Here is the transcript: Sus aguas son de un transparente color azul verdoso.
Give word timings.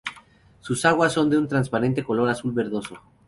Sus 0.61 0.83
aguas 0.85 1.13
son 1.13 1.29
de 1.29 1.37
un 1.37 1.47
transparente 1.47 2.03
color 2.03 2.27
azul 2.27 2.53
verdoso. 2.53 2.99